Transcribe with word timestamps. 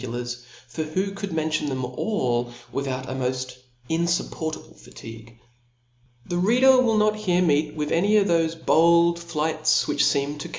tkulars, 0.01 0.39
for 0.67 0.81
who 0.81 1.11
could 1.11 1.31
mention 1.31 1.69
them 1.69 1.85
all 1.85 2.51
with^ 2.73 2.87
out;a 2.87 3.13
moA: 3.13 3.35
infuppprtable 3.87 4.75
fatigue?. 4.75 5.37
The 6.25 6.39
reader 6.39 6.81
will 6.81 6.97
not 6.97 7.15
here 7.15 7.43
meet 7.43 7.75
with 7.75 7.91
any 7.91 8.17
of 8.17 8.25
thofe 8.25 8.65
bold 8.65 9.19
flights^ 9.19 9.85
which 9.87 10.01
feem 10.01 10.39
to 10.39 10.49
cha? 10.49 10.49